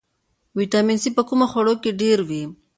[0.57, 2.43] ویټامین سي په کومو خوړو کې ډیر وي